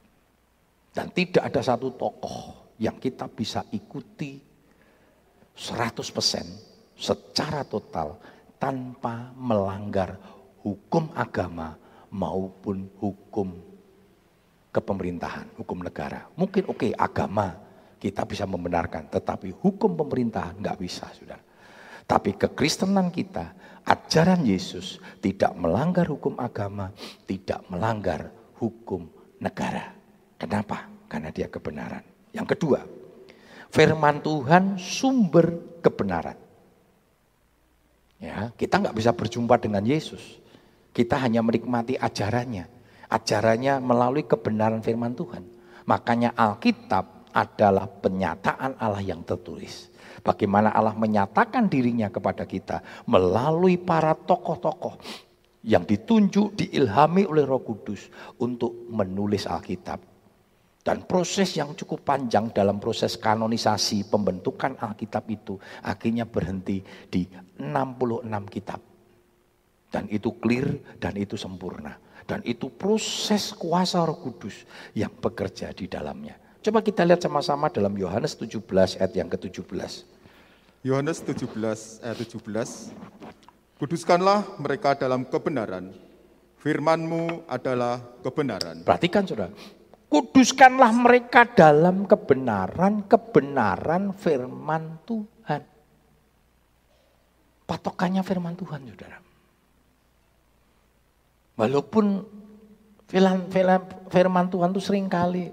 [0.94, 4.38] Dan tidak ada satu tokoh yang kita bisa ikuti
[5.58, 8.14] 100% secara total
[8.58, 10.18] tanpa melanggar
[10.62, 11.78] hukum agama
[12.10, 13.54] maupun hukum
[14.74, 16.28] kepemerintahan, hukum negara.
[16.36, 17.56] Mungkin oke okay, agama
[17.98, 21.40] kita bisa membenarkan, tetapi hukum pemerintahan nggak bisa, sudah.
[22.08, 23.52] Tapi kekristenan kita,
[23.84, 26.88] ajaran Yesus tidak melanggar hukum agama,
[27.28, 29.08] tidak melanggar hukum
[29.42, 29.92] negara.
[30.40, 30.88] Kenapa?
[31.04, 32.00] Karena dia kebenaran.
[32.32, 32.80] Yang kedua,
[33.68, 36.47] firman Tuhan sumber kebenaran.
[38.18, 40.42] Ya, kita nggak bisa berjumpa dengan Yesus.
[40.90, 42.66] Kita hanya menikmati ajarannya.
[43.06, 45.46] Ajarannya melalui kebenaran firman Tuhan.
[45.86, 49.88] Makanya Alkitab adalah penyataan Allah yang tertulis.
[50.26, 54.98] Bagaimana Allah menyatakan dirinya kepada kita melalui para tokoh-tokoh
[55.62, 58.10] yang ditunjuk, diilhami oleh Roh Kudus
[58.42, 60.07] untuk menulis Alkitab
[60.88, 66.80] dan proses yang cukup panjang dalam proses kanonisasi pembentukan Alkitab itu akhirnya berhenti
[67.12, 67.28] di
[67.60, 68.80] 66 kitab.
[69.92, 71.92] Dan itu clear dan itu sempurna.
[72.24, 74.64] Dan itu proses kuasa roh kudus
[74.96, 76.40] yang bekerja di dalamnya.
[76.64, 78.64] Coba kita lihat sama-sama dalam Yohanes 17
[78.96, 79.68] ayat yang ke-17.
[80.88, 83.76] Yohanes 17 ayat 17.
[83.76, 85.92] Kuduskanlah mereka dalam kebenaran.
[86.64, 88.82] Firmanmu adalah kebenaran.
[88.88, 89.52] Perhatikan saudara,
[90.08, 95.62] Kuduskanlah mereka dalam kebenaran, kebenaran firman Tuhan.
[97.68, 99.20] Patokannya firman Tuhan, saudara.
[101.60, 102.24] Walaupun
[104.08, 105.52] firman Tuhan itu sering kali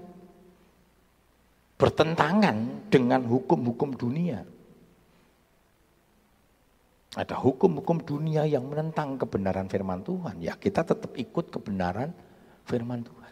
[1.76, 4.40] bertentangan dengan hukum-hukum dunia.
[7.16, 10.40] Ada hukum-hukum dunia yang menentang kebenaran firman Tuhan.
[10.40, 12.12] Ya kita tetap ikut kebenaran
[12.68, 13.25] firman Tuhan.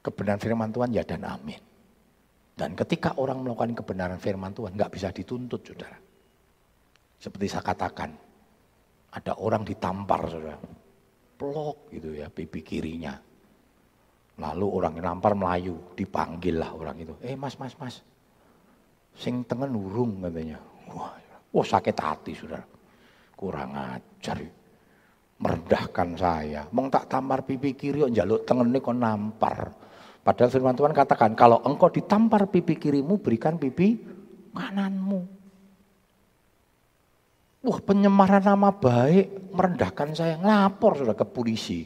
[0.00, 1.60] Kebenaran firman Tuhan ya dan amin.
[2.56, 5.96] Dan ketika orang melakukan kebenaran firman Tuhan nggak bisa dituntut saudara.
[7.20, 8.10] Seperti saya katakan,
[9.12, 10.60] ada orang ditampar saudara.
[11.40, 13.16] Pelok gitu ya pipi kirinya.
[14.40, 17.12] Lalu orang yang nampar Melayu, dipanggil lah orang itu.
[17.20, 18.00] Eh mas, mas, mas.
[19.12, 20.56] Sing tengen urung katanya.
[20.96, 21.12] Wah,
[21.52, 22.64] wah sakit hati saudara.
[23.36, 24.40] Kurang ajar.
[25.40, 26.64] Merendahkan saya.
[26.72, 29.58] Mong tak tampar pipi kiri, jaluk tengen ini kok nampar.
[30.20, 33.96] Padahal firman Tuhan katakan, kalau engkau ditampar pipi kirimu, berikan pipi
[34.52, 35.20] kananmu.
[37.60, 41.84] Wah penyemaran nama baik, merendahkan saya, ngelapor sudah ke polisi.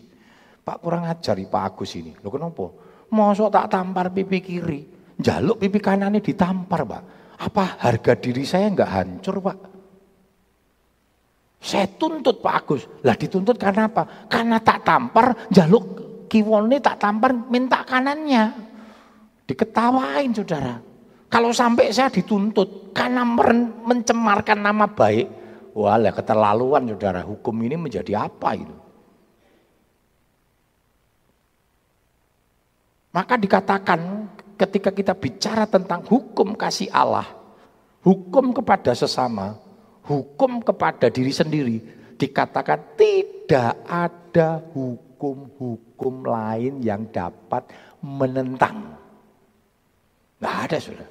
[0.64, 2.14] Pak kurang ajar Pak Agus ini.
[2.22, 2.66] Loh kenapa?
[3.10, 4.80] Mosok tak tampar pipi kiri,
[5.18, 7.02] jaluk pipi kanannya ditampar Pak.
[7.34, 9.58] Apa harga diri saya enggak hancur Pak?
[11.64, 12.82] Saya tuntut Pak Agus.
[13.04, 14.28] Lah dituntut karena apa?
[14.28, 16.03] Karena tak tampar, jaluk
[16.34, 18.50] kiwone tak tampar minta kanannya.
[19.46, 20.82] Diketawain saudara.
[21.30, 23.22] Kalau sampai saya dituntut karena
[23.86, 25.26] mencemarkan nama baik,
[25.78, 28.74] wah keterlaluan saudara, hukum ini menjadi apa itu?
[33.14, 34.26] Maka dikatakan
[34.58, 37.30] ketika kita bicara tentang hukum kasih Allah,
[38.02, 39.54] hukum kepada sesama,
[40.02, 41.78] hukum kepada diri sendiri,
[42.18, 44.58] dikatakan tidak ada
[45.24, 47.64] hukum-hukum lain yang dapat
[48.04, 48.92] menentang.
[50.36, 51.08] Nggak ada sudah.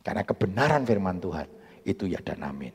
[0.00, 1.48] Karena kebenaran firman Tuhan
[1.84, 2.72] itu ya dan amin.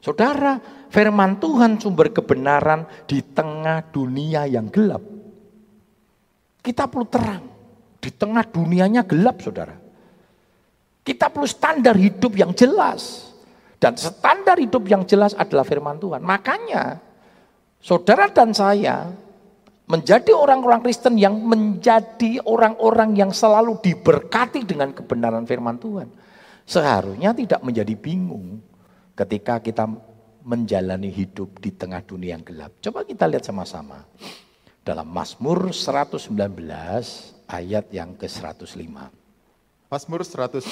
[0.00, 0.56] Saudara,
[0.88, 5.04] firman Tuhan sumber kebenaran di tengah dunia yang gelap.
[6.64, 7.44] Kita perlu terang.
[8.00, 9.76] Di tengah dunianya gelap, saudara.
[11.04, 13.28] Kita perlu standar hidup yang jelas.
[13.76, 16.24] Dan standar hidup yang jelas adalah firman Tuhan.
[16.24, 16.96] Makanya,
[17.80, 19.10] saudara dan saya
[19.90, 26.06] menjadi orang-orang Kristen yang menjadi orang-orang yang selalu diberkati dengan kebenaran firman Tuhan.
[26.62, 28.62] Seharusnya tidak menjadi bingung
[29.18, 29.90] ketika kita
[30.46, 32.78] menjalani hidup di tengah dunia yang gelap.
[32.78, 34.06] Coba kita lihat sama-sama.
[34.86, 36.30] Dalam Mazmur 119
[37.50, 38.96] ayat yang ke-105.
[39.90, 40.70] Mazmur 119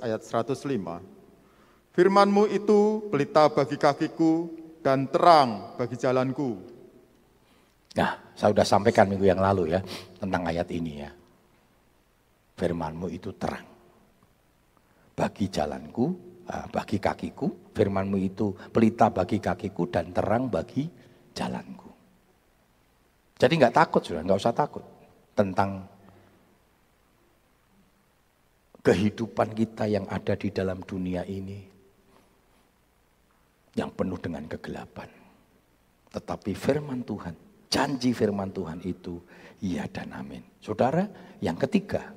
[0.00, 0.64] ayat 105.
[1.92, 4.48] Firmanmu itu pelita bagi kakiku
[4.80, 6.50] dan terang bagi jalanku.
[7.90, 9.80] Nah, saya sudah sampaikan minggu yang lalu ya
[10.16, 11.10] tentang ayat ini ya.
[12.56, 13.64] Firmanmu itu terang
[15.16, 16.04] bagi jalanku,
[16.48, 20.88] ah, bagi kakiku, firmanmu itu pelita bagi kakiku dan terang bagi
[21.36, 21.90] jalanku.
[23.40, 24.84] Jadi nggak takut sudah, nggak usah takut
[25.32, 25.84] tentang
[28.80, 31.79] kehidupan kita yang ada di dalam dunia ini
[33.74, 35.08] yang penuh dengan kegelapan.
[36.10, 37.34] Tetapi firman Tuhan,
[37.70, 39.22] janji firman Tuhan itu
[39.62, 40.42] iya dan amin.
[40.58, 41.06] Saudara,
[41.38, 42.10] yang ketiga,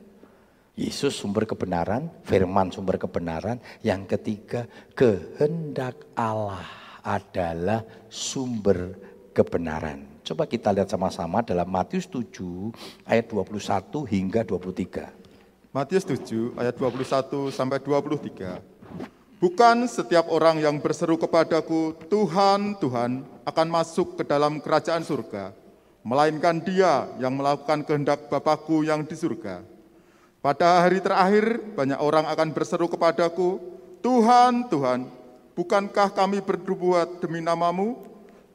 [0.74, 3.62] Yesus sumber kebenaran, firman sumber kebenaran.
[3.86, 4.66] Yang ketiga,
[4.98, 6.66] kehendak Allah
[7.06, 8.98] adalah sumber
[9.38, 10.26] kebenaran.
[10.26, 12.74] Coba kita lihat sama-sama dalam Matius 7
[13.06, 15.12] ayat 21 hingga 23.
[15.70, 18.58] Matius 7 ayat 21 sampai 23.
[19.44, 25.52] Bukan setiap orang yang berseru kepadaku, Tuhan, Tuhan, akan masuk ke dalam kerajaan surga,
[26.00, 29.60] melainkan dia yang melakukan kehendak Bapakku yang di surga.
[30.40, 33.60] Pada hari terakhir banyak orang akan berseru kepadaku,
[34.00, 35.12] Tuhan, Tuhan,
[35.60, 38.00] bukankah kami berbuat demi namamu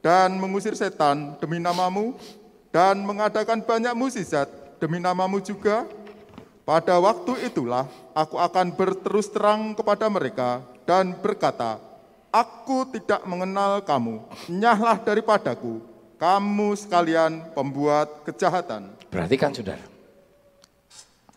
[0.01, 2.17] dan mengusir setan demi namamu
[2.73, 4.49] dan mengadakan banyak musisat
[4.81, 5.85] demi namamu juga?
[6.65, 7.85] Pada waktu itulah
[8.17, 11.77] aku akan berterus terang kepada mereka dan berkata,
[12.33, 15.81] Aku tidak mengenal kamu, nyahlah daripadaku,
[16.17, 18.93] kamu sekalian pembuat kejahatan.
[19.09, 19.81] Perhatikan saudara,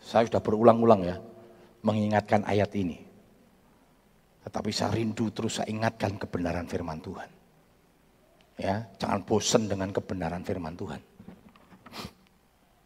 [0.01, 1.17] saya sudah berulang-ulang ya
[1.81, 3.01] mengingatkan ayat ini.
[4.45, 7.29] Tetapi saya rindu terus saya ingatkan kebenaran firman Tuhan.
[8.61, 11.01] Ya, jangan bosan dengan kebenaran firman Tuhan.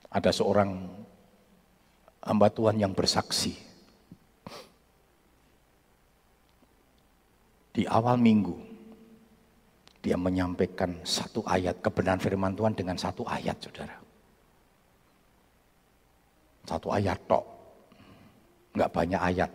[0.08, 0.80] Ada seorang
[2.23, 3.66] hamba Tuhan yang bersaksi.
[7.78, 8.58] Di awal minggu,
[10.02, 13.94] dia menyampaikan satu ayat kebenaran firman Tuhan dengan satu ayat, saudara.
[16.66, 17.46] Satu ayat tok.
[18.74, 19.52] Enggak banyak ayat.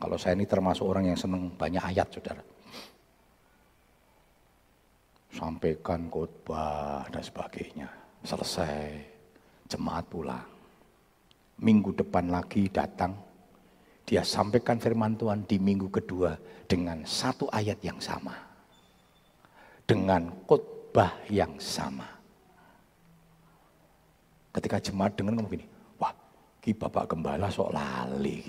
[0.00, 2.40] Kalau saya ini termasuk orang yang senang banyak ayat, saudara.
[5.36, 7.92] Sampaikan khotbah dan sebagainya.
[8.24, 9.04] Selesai,
[9.68, 10.48] jemaat pulang.
[11.60, 13.12] Minggu depan lagi datang,
[14.06, 16.38] dia sampaikan firman Tuhan di minggu kedua
[16.70, 18.32] dengan satu ayat yang sama.
[19.82, 22.06] Dengan khotbah yang sama.
[24.54, 25.66] Ketika jemaat dengar ngomong gini,
[26.66, 28.42] Ki Bapak Gembala sok lali.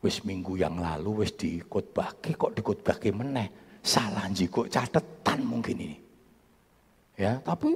[0.00, 3.52] Wis minggu yang lalu wis dikotbahke kok dikotbahke meneh.
[3.84, 5.98] Salah kok catetan mungkin ini.
[7.20, 7.68] Ya, tapi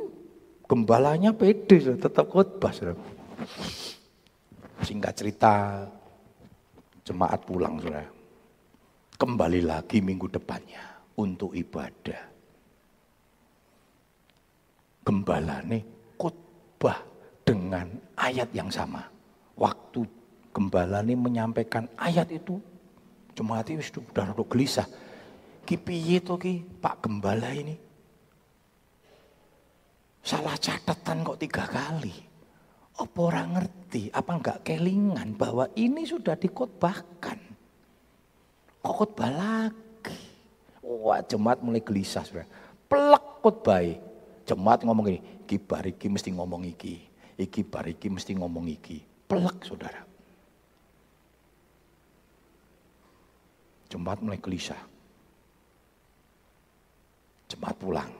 [0.64, 2.72] gembalanya pede tetap khotbah.
[4.80, 5.84] Singkat cerita
[7.10, 8.06] jemaat pulang sudah.
[9.18, 10.78] Kembali lagi minggu depannya
[11.18, 12.22] untuk ibadah.
[15.02, 15.82] Gembala nih
[16.14, 17.02] khotbah
[17.42, 19.02] dengan ayat yang sama.
[19.58, 20.06] Waktu
[20.54, 22.62] gembala ini menyampaikan ayat itu,
[23.34, 24.86] cuma hati sudah rada gelisah.
[25.66, 27.74] Ki piye to ki Pak Gembala ini?
[30.22, 32.29] Salah catatan kok tiga kali.
[33.00, 37.40] Apa orang ngerti, apa enggak kelingan bahwa ini sudah dikotbahkan.
[38.84, 40.20] Kok khotbah lagi?
[40.84, 42.44] Wah jemaat mulai gelisah sudah.
[42.84, 43.80] Pelek khotbah.
[44.44, 47.10] Jemaat ngomong ini, ki bariki mesti ngomong iki
[47.40, 49.00] iki bariki mesti ngomong iki.
[49.24, 50.04] Pelak saudara.
[53.88, 54.78] Jemaat mulai gelisah.
[57.50, 58.12] Jemaat pulang.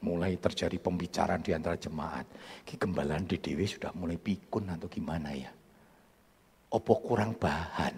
[0.00, 2.24] Mulai terjadi pembicaraan di antara jemaat.
[2.64, 5.52] Ki gembalaan di Dewi sudah mulai pikun atau gimana ya.
[6.72, 7.92] Opo kurang bahan.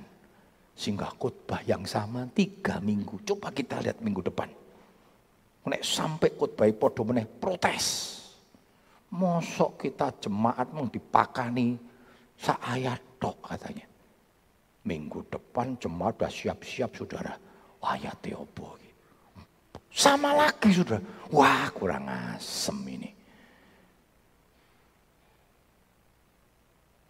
[0.74, 3.22] Sehingga khotbah yang sama tiga minggu.
[3.22, 4.50] Coba kita lihat minggu depan.
[5.62, 8.18] Nek sampai khotbah podo meneh protes.
[9.14, 11.78] Mosok kita jemaat mau dipakani
[12.34, 13.86] saayat tok katanya.
[14.82, 17.38] Minggu depan jemaat sudah siap-siap saudara.
[17.78, 18.81] Ayat opo
[19.92, 21.04] Sama lagi saudara.
[21.28, 23.10] Wah kurang asem ini.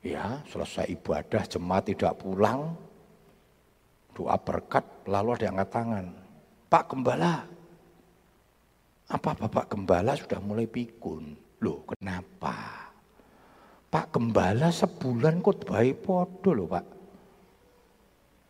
[0.02, 2.74] Ya selesai ibadah jemaat tidak pulang.
[4.12, 6.06] Doa berkat lalu ada angkat tangan.
[6.66, 7.34] Pak Gembala.
[9.12, 11.38] Apa Bapak Gembala sudah mulai pikun?
[11.62, 12.90] Loh kenapa?
[13.92, 16.86] Pak Gembala sebulan baik podo loh Pak.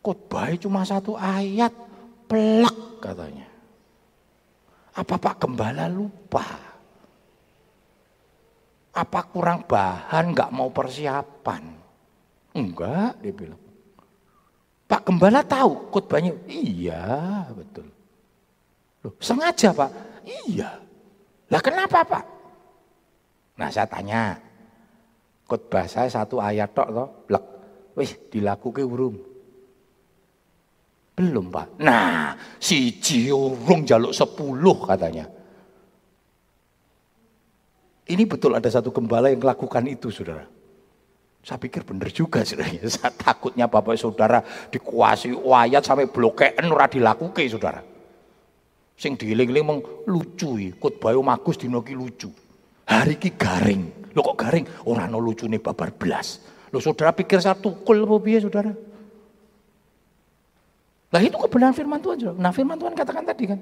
[0.02, 1.70] Khotbah cuma satu ayat,
[2.26, 3.51] pelak katanya.
[4.92, 6.44] Apa Pak Gembala lupa?
[8.92, 11.64] Apa kurang bahan, nggak mau persiapan?
[12.52, 13.60] Enggak, dia bilang.
[14.84, 16.36] Pak Gembala tahu khotbahnya.
[16.44, 17.88] Iya, betul.
[19.00, 19.90] Loh, sengaja Pak?
[20.28, 20.76] Iya.
[21.48, 22.24] Lah kenapa Pak?
[23.56, 24.36] Nah saya tanya,
[25.48, 27.44] khotbah saya satu ayat tok toh, blek.
[27.96, 29.16] Wih, dilakukan urung.
[31.22, 31.78] Belum pak.
[31.78, 35.30] Nah, si Ciurung jaluk sepuluh katanya.
[38.02, 40.42] Ini betul ada satu gembala yang melakukan itu saudara.
[41.46, 42.74] Saya pikir benar juga saudara.
[42.90, 47.80] Saya takutnya bapak saudara dikuasai wayat sampai blokean ora dilakukan saudara.
[48.98, 49.78] Sing diiling-iling meng
[50.10, 52.34] lucu khotbah magus dinoki lucu.
[52.90, 53.82] Hari ki garing.
[54.18, 54.66] Lo kok garing?
[54.90, 56.42] Orang no lucu nih babar belas.
[56.74, 58.74] Lo saudara pikir saya tukul apa saudara?
[61.12, 62.40] Nah itu kebenaran firman Tuhan.
[62.40, 63.60] Nah firman Tuhan katakan tadi kan.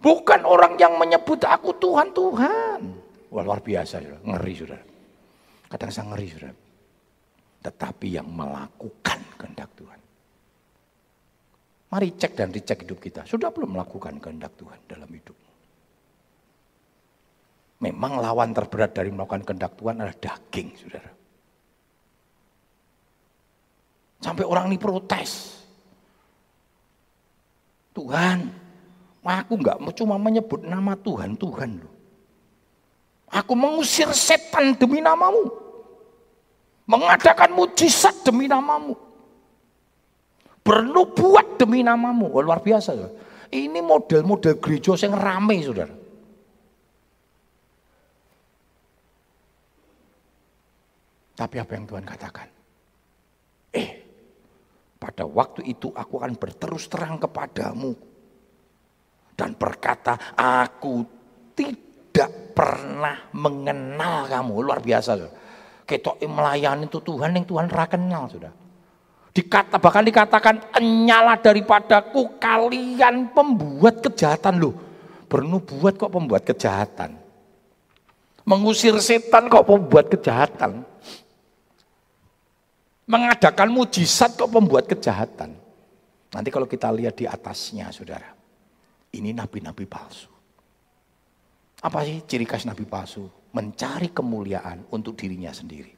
[0.00, 2.80] Bukan orang yang menyebut aku Tuhan, Tuhan.
[3.28, 4.16] Wah luar biasa, saudara.
[4.24, 4.84] ngeri saudara.
[5.68, 6.56] Kadang saya ngeri saudara.
[7.60, 10.00] Tetapi yang melakukan kehendak Tuhan.
[11.92, 13.28] Mari cek dan dicek hidup kita.
[13.28, 15.36] Sudah belum melakukan kehendak Tuhan dalam hidup?
[17.84, 21.12] Memang lawan terberat dari melakukan kehendak Tuhan adalah daging, saudara.
[24.24, 25.59] Sampai orang ini protes.
[27.90, 28.38] Tuhan,
[29.26, 31.92] aku nggak mau cuma menyebut nama Tuhan, Tuhan loh.
[33.30, 35.54] Aku mengusir setan demi namamu.
[36.90, 38.98] Mengadakan mujizat demi namamu.
[40.66, 42.26] Bernubuat demi namamu.
[42.34, 42.90] Wah, luar biasa.
[42.90, 43.14] Saudara.
[43.50, 45.94] Ini model-model gereja yang ramai saudara.
[51.38, 52.48] Tapi apa yang Tuhan katakan?
[53.70, 53.99] Eh,
[55.00, 57.96] pada waktu itu aku akan berterus terang kepadamu.
[59.32, 61.00] Dan berkata, aku
[61.56, 64.52] tidak pernah mengenal kamu.
[64.60, 65.16] Luar biasa.
[65.88, 68.52] Ketok melayani itu Tuhan yang Tuhan rakenal sudah.
[69.32, 74.76] Dikata, bahkan dikatakan, enyala daripadaku kalian pembuat kejahatan loh.
[75.32, 77.16] Bernubuat kok pembuat kejahatan.
[78.44, 80.89] Mengusir setan kok pembuat kejahatan
[83.10, 85.58] mengadakan mujizat kok pembuat kejahatan.
[86.30, 88.30] Nanti kalau kita lihat di atasnya saudara,
[89.18, 90.30] ini nabi-nabi palsu.
[91.82, 93.26] Apa sih ciri khas nabi palsu?
[93.50, 95.90] Mencari kemuliaan untuk dirinya sendiri.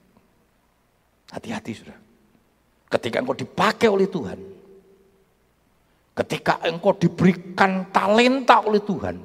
[1.29, 2.01] Hati-hati saudara.
[2.89, 4.41] Ketika engkau dipakai oleh Tuhan,
[6.17, 9.17] ketika engkau diberikan talenta oleh Tuhan,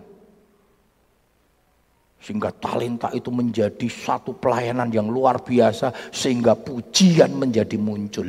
[2.27, 8.27] sehingga talenta itu menjadi satu pelayanan yang luar biasa sehingga pujian menjadi muncul.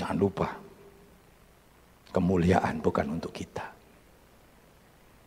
[0.00, 0.48] Jangan lupa,
[2.08, 3.60] kemuliaan bukan untuk kita.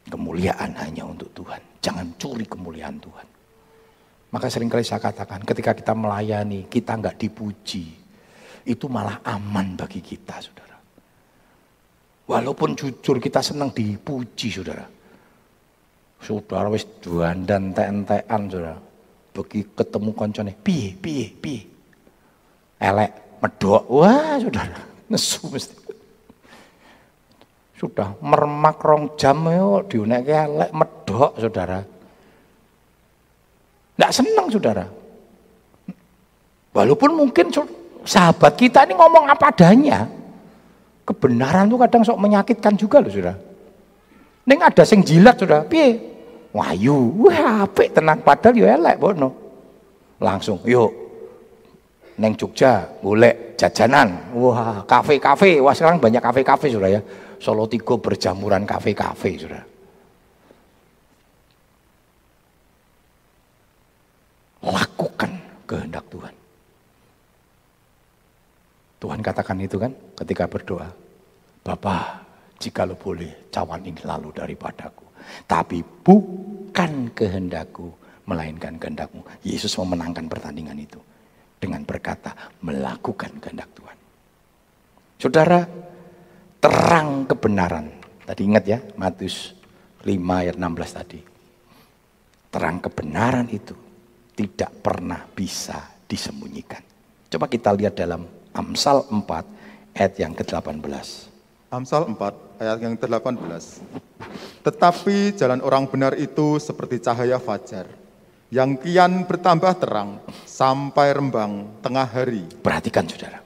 [0.10, 1.62] Kemuliaan hanya untuk Tuhan.
[1.86, 3.28] Jangan curi kemuliaan Tuhan.
[4.34, 7.94] Maka sering kali saya katakan ketika kita melayani, kita nggak dipuji.
[8.66, 10.82] Itu malah aman bagi kita, saudara.
[12.26, 14.97] Walaupun jujur kita senang dipuji, saudara.
[16.18, 18.78] Saudara wis dan entek-entekan saudara.
[19.32, 21.62] Bagi ketemu koncone, piye piye piye.
[22.82, 23.86] Elek medok.
[23.94, 24.82] Wah, saudara,
[25.14, 25.76] nesu mesti.
[27.78, 31.86] Sudah mermak rong jam yo diunekke elek medok, saudara.
[33.98, 34.86] Tidak senang saudara.
[36.74, 37.50] Walaupun mungkin
[38.06, 40.10] sahabat kita ini ngomong apa adanya.
[41.08, 43.47] Kebenaran itu kadang sok menyakitkan juga loh saudara.
[44.48, 46.00] Neng ada sing jilat sudah, piye?
[46.56, 49.30] Wayu, wah tenang padahal yo elek bono.
[50.24, 51.08] Langsung, yuk
[52.18, 54.34] neng Jogja golek jajanan.
[54.34, 55.62] Wah, kafe-kafe.
[55.62, 57.02] Wah, sekarang banyak kafe-kafe sudah ya.
[57.38, 59.64] Solo Tigo berjamuran kafe-kafe sudah.
[64.66, 65.32] Lakukan
[65.70, 66.34] kehendak Tuhan.
[68.98, 70.90] Tuhan katakan itu kan ketika berdoa.
[71.62, 72.26] Bapak,
[72.68, 75.08] jika lo boleh cawan ini lalu daripadaku.
[75.48, 77.88] Tapi bukan kehendakku,
[78.28, 79.24] melainkan kehendakmu.
[79.40, 81.00] Yesus memenangkan pertandingan itu
[81.64, 83.98] dengan berkata melakukan kehendak Tuhan.
[85.18, 85.64] Saudara,
[86.60, 87.88] terang kebenaran.
[88.28, 89.56] Tadi ingat ya, Matius
[90.04, 90.12] 5
[90.44, 91.20] ayat 16 tadi.
[92.52, 93.76] Terang kebenaran itu
[94.36, 96.84] tidak pernah bisa disembunyikan.
[97.32, 101.37] Coba kita lihat dalam Amsal 4 ayat yang ke-18.
[101.68, 103.84] Amsal 4 ayat yang ke-18.
[104.64, 107.92] Tetapi jalan orang benar itu seperti cahaya fajar
[108.48, 112.48] yang kian bertambah terang sampai rembang tengah hari.
[112.64, 113.44] Perhatikan saudara.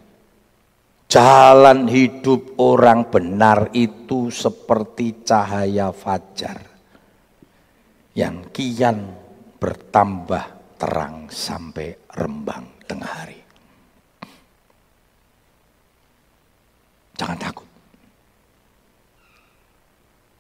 [1.10, 6.62] Jalan hidup orang benar itu seperti cahaya fajar
[8.14, 9.18] yang kian
[9.58, 13.42] bertambah terang sampai rembang tengah hari.
[17.18, 17.71] Jangan takut.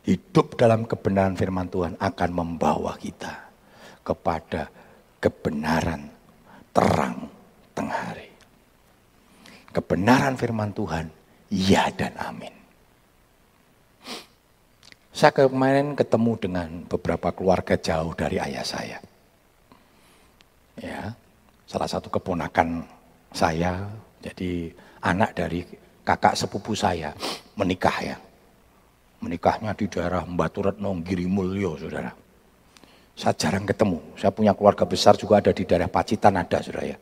[0.01, 3.53] Hidup dalam kebenaran firman Tuhan akan membawa kita
[4.01, 4.65] kepada
[5.21, 6.09] kebenaran
[6.73, 7.29] terang
[7.77, 8.33] tengah hari.
[9.69, 11.05] Kebenaran firman Tuhan,
[11.53, 12.51] ya dan amin.
[15.13, 18.97] Saya kemarin ketemu dengan beberapa keluarga jauh dari ayah saya.
[20.81, 21.13] Ya,
[21.69, 22.89] salah satu keponakan
[23.29, 23.85] saya,
[24.17, 24.73] jadi
[25.05, 25.61] anak dari
[26.01, 27.13] kakak sepupu saya
[27.53, 28.17] menikah ya.
[29.21, 32.09] Menikahnya di daerah Batu Retno, Girimulyo, saudara.
[33.13, 34.17] Saya jarang ketemu.
[34.17, 36.97] Saya punya keluarga besar juga ada di daerah Pacitan ada, saudara ya.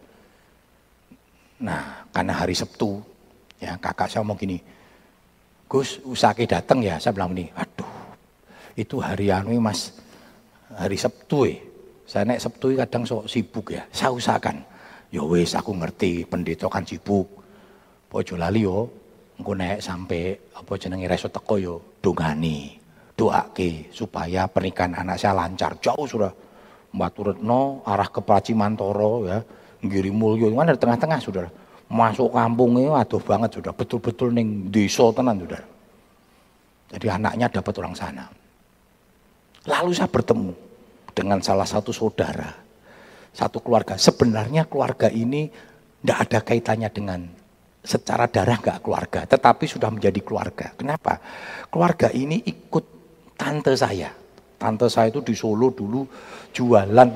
[1.63, 2.99] Nah, karena hari Sabtu,
[3.59, 4.59] ya kakak saya mau gini,
[5.70, 6.99] Gus, usake datang ya.
[6.99, 7.88] Saya bilang ini, aduh,
[8.76, 9.95] itu hari anu mas,
[10.76, 11.55] hari Sabtu ya.
[12.09, 13.86] Saya naik Sabtu kadang so sibuk ya.
[13.93, 14.65] Saya usahakan,
[15.13, 17.30] ya wes aku ngerti pendeta kan sibuk.
[18.09, 18.89] Pojo lali yo,
[19.39, 22.79] engko naik sampai apa jenenge reso teko yo dongani
[23.19, 25.75] doake supaya pernikahan anak saya lancar.
[25.83, 26.31] Jauh sudah.
[26.89, 28.23] Mbak Turetno arah ke
[28.55, 29.43] Mantoro ya.
[29.79, 31.47] Giri Mulyo kan di tengah-tengah sudah.
[31.91, 33.71] Masuk kampungnya aduh banget sudah.
[33.75, 35.61] Betul-betul ning desa tenan sudah.
[36.89, 38.25] Jadi anaknya dapat orang sana.
[39.67, 40.51] Lalu saya bertemu
[41.11, 42.49] dengan salah satu saudara.
[43.29, 43.95] Satu keluarga.
[43.95, 45.47] Sebenarnya keluarga ini
[46.01, 47.19] tidak ada kaitannya dengan
[47.80, 50.75] secara darah nggak keluarga, tetapi sudah menjadi keluarga.
[50.75, 51.19] Kenapa?
[51.71, 52.86] Keluarga ini ikut
[53.39, 54.11] tante saya.
[54.59, 56.03] Tante saya itu di Solo dulu
[56.51, 57.09] jualan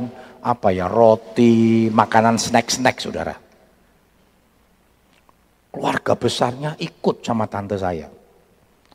[0.44, 3.36] apa ya roti, makanan snack-snack saudara.
[5.74, 8.08] Keluarga besarnya ikut sama tante saya.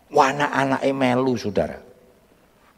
[0.08, 1.76] Wana anak emelu saudara.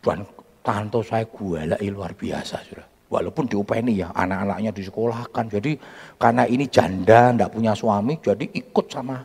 [0.01, 0.27] Dan
[0.65, 3.00] tante saya gualai luar biasa saudara.
[3.11, 5.51] Walaupun diupeni ya anak-anaknya disekolahkan.
[5.51, 5.75] Jadi
[6.15, 9.19] karena ini janda, ndak punya suami, jadi ikut sama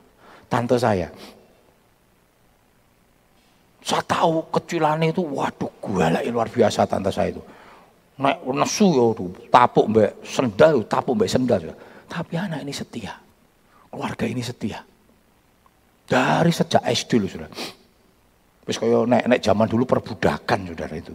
[0.49, 1.05] tante saya.
[3.85, 5.69] Saya tahu kecilannya itu, waduh
[6.01, 7.41] lagi luar biasa tante saya itu.
[8.17, 9.05] Naik nesu ya,
[9.53, 11.61] tapuk mbak sendal, tapuk mbak sendal.
[12.09, 13.13] Tapi anak ini setia.
[13.93, 14.81] Keluarga ini setia.
[16.09, 17.49] Dari sejak SD loh sudah.
[18.65, 21.13] Terus kayak naik, naik zaman dulu perbudakan saudara itu.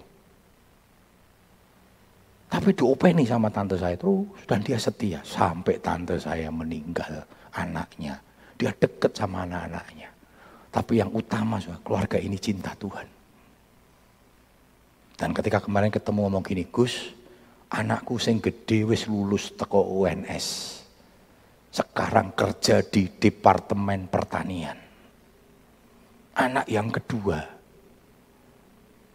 [2.50, 7.22] Tapi diopeni sama tante saya terus dan dia setia sampai tante saya meninggal
[7.54, 8.18] anaknya.
[8.58, 10.10] Dia deket sama anak-anaknya.
[10.74, 13.06] Tapi yang utama keluarga ini cinta Tuhan.
[15.14, 17.14] Dan ketika kemarin ketemu ngomong gini, Gus,
[17.70, 20.46] anakku sing gede wis lulus teko UNS.
[21.70, 24.78] Sekarang kerja di Departemen Pertanian.
[26.34, 27.38] Anak yang kedua,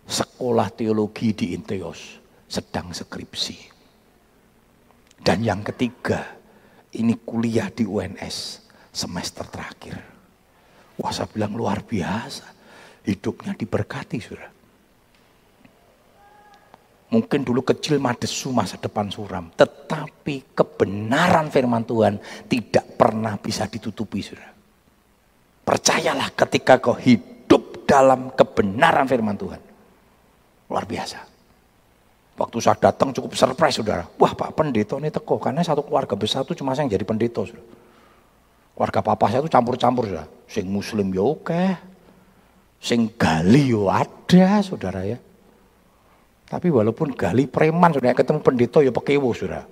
[0.07, 3.73] sekolah teologi di Inteos, sedang skripsi.
[5.25, 6.37] Dan yang ketiga,
[6.95, 8.61] ini kuliah di UNS
[8.93, 9.97] semester terakhir.
[10.95, 12.45] Wah saya bilang luar biasa.
[13.05, 14.51] Hidupnya diberkati sudah.
[17.05, 19.51] Mungkin dulu kecil madesu masa depan suram.
[19.53, 22.17] Tetapi kebenaran firman Tuhan
[22.49, 24.49] tidak pernah bisa ditutupi sudah.
[25.65, 29.61] Percayalah ketika kau hidup dalam kebenaran firman Tuhan.
[30.69, 31.34] Luar biasa.
[32.36, 34.03] Waktu saya datang cukup surprise saudara.
[34.19, 35.39] Wah Pak Pendeta ini teko.
[35.39, 37.63] Karena satu keluarga besar itu cuma saya yang jadi pendeta saudara.
[38.75, 40.27] Keluarga papa saya itu campur-campur ya.
[40.51, 41.63] Sing muslim ya oke.
[42.83, 45.15] Sing gali ya ada saudara ya.
[46.45, 49.63] Tapi walaupun gali preman sudah ketemu pendeta ya pekewo saudara.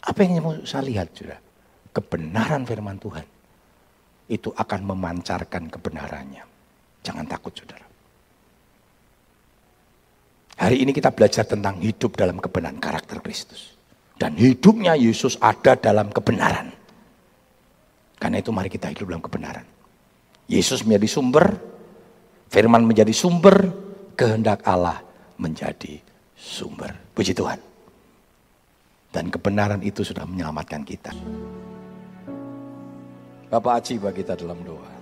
[0.00, 1.38] Apa yang mau saya lihat, saudara?
[1.92, 3.26] Kebenaran firman Tuhan
[4.32, 6.42] itu akan memancarkan kebenarannya.
[7.04, 7.89] Jangan takut, saudara.
[10.60, 13.72] Hari ini kita belajar tentang hidup dalam kebenaran karakter Kristus.
[14.20, 16.68] Dan hidupnya Yesus ada dalam kebenaran.
[18.20, 19.64] Karena itu mari kita hidup dalam kebenaran.
[20.44, 21.56] Yesus menjadi sumber,
[22.52, 23.72] firman menjadi sumber,
[24.12, 25.00] kehendak Allah
[25.40, 25.96] menjadi
[26.36, 26.92] sumber.
[27.16, 27.56] Puji Tuhan.
[29.08, 31.16] Dan kebenaran itu sudah menyelamatkan kita.
[33.48, 34.99] Bapak Aci bagi kita dalam doa.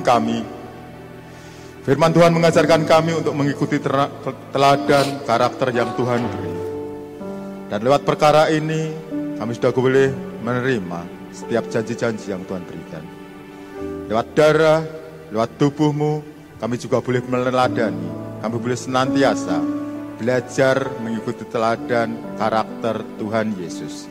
[0.00, 0.44] Kami.
[1.86, 3.78] Firman Tuhan mengajarkan kami untuk mengikuti
[4.50, 6.54] teladan karakter yang Tuhan beri.
[7.70, 8.90] Dan lewat perkara ini,
[9.38, 10.10] kami sudah boleh
[10.42, 13.04] menerima setiap janji-janji yang Tuhan berikan.
[14.10, 14.82] Lewat darah,
[15.30, 16.26] lewat tubuhmu,
[16.58, 18.10] kami juga boleh meneladani.
[18.42, 19.58] Kami boleh senantiasa
[20.16, 24.08] belajar mengikuti teladan karakter Tuhan Yesus.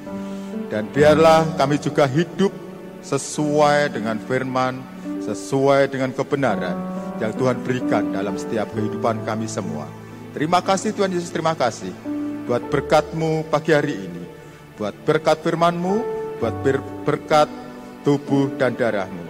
[0.70, 2.54] Dan biarlah kami juga hidup
[3.02, 4.82] sesuai dengan firman
[5.26, 6.78] sesuai dengan kebenaran
[7.18, 9.90] yang Tuhan berikan dalam setiap kehidupan kami semua.
[10.36, 11.92] Terima kasih Tuhan Yesus, terima kasih
[12.46, 14.24] buat berkatmu pagi hari ini,
[14.78, 15.96] buat berkat firmanmu,
[16.38, 16.54] buat
[17.04, 17.50] berkat
[18.06, 19.26] tubuh dan darahmu.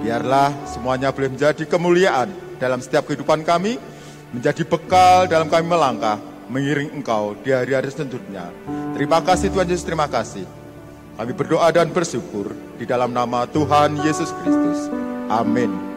[0.00, 3.76] Biarlah semuanya boleh menjadi kemuliaan dalam setiap kehidupan kami,
[4.32, 6.18] menjadi bekal dalam kami melangkah,
[6.48, 8.48] mengiring engkau di hari-hari selanjutnya.
[8.96, 10.48] Terima kasih Tuhan Yesus, terima kasih.
[11.14, 15.03] Kami berdoa dan bersyukur di dalam nama Tuhan Yesus Kristus.
[15.30, 15.93] Amin.